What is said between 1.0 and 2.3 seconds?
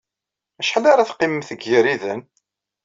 teqqimemt deg Igariden?